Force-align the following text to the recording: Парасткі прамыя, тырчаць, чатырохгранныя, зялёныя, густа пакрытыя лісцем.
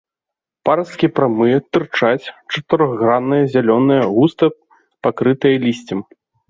Парасткі 0.69 1.07
прамыя, 1.17 1.57
тырчаць, 1.75 2.25
чатырохгранныя, 2.55 3.43
зялёныя, 3.55 4.01
густа 4.19 4.45
пакрытыя 5.07 5.55
лісцем. 5.69 5.99